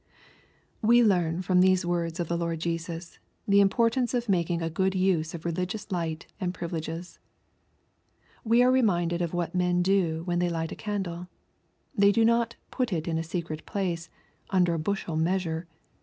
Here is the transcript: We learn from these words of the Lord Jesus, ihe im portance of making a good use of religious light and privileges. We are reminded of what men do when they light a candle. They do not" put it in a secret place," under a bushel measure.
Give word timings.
We 0.81 1.03
learn 1.03 1.43
from 1.43 1.59
these 1.61 1.85
words 1.85 2.19
of 2.19 2.27
the 2.27 2.35
Lord 2.35 2.59
Jesus, 2.59 3.19
ihe 3.47 3.59
im 3.59 3.69
portance 3.69 4.15
of 4.15 4.27
making 4.27 4.59
a 4.59 4.67
good 4.71 4.95
use 4.95 5.35
of 5.35 5.45
religious 5.45 5.91
light 5.91 6.25
and 6.41 6.55
privileges. 6.55 7.19
We 8.43 8.63
are 8.63 8.71
reminded 8.71 9.21
of 9.21 9.35
what 9.35 9.53
men 9.53 9.83
do 9.83 10.23
when 10.23 10.39
they 10.39 10.49
light 10.49 10.71
a 10.71 10.75
candle. 10.75 11.27
They 11.95 12.11
do 12.11 12.25
not" 12.25 12.55
put 12.71 12.91
it 12.91 13.07
in 13.07 13.19
a 13.19 13.23
secret 13.23 13.63
place," 13.67 14.09
under 14.49 14.73
a 14.73 14.79
bushel 14.79 15.17
measure. 15.17 15.67